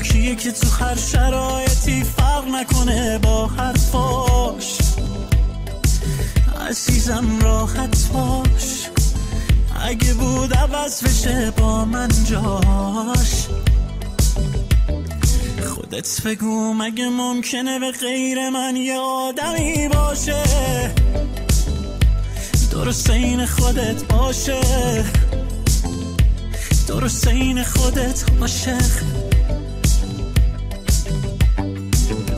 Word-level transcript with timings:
کیه 0.00 0.34
که 0.34 0.52
تو 0.52 0.68
هر 0.68 0.96
شرایطی 0.96 2.04
فرق 2.04 2.48
نکنه 2.48 3.18
با 3.18 3.46
حرفاش. 3.46 4.78
عزیزم 6.68 7.38
راحت 7.40 8.08
باش. 8.12 8.86
اگه 9.80 10.14
بود 10.14 10.54
عوض 10.54 11.04
بشه 11.04 11.50
با 11.50 11.84
من 11.84 12.08
جاش. 12.24 13.46
خودت 15.66 16.22
بگو 16.22 16.74
مگه 16.74 17.08
ممکنه 17.08 17.78
به 17.78 17.90
غیر 17.90 18.50
من 18.50 18.76
یه 18.76 18.98
آدمی 18.98 19.88
باشه؟ 19.88 20.42
درست 22.72 23.10
این 23.10 23.46
خودت 23.46 24.04
باشه. 24.04 24.60
درست 26.88 27.28
این 27.28 27.64
خودت 27.64 28.24
عاشق 28.40 29.29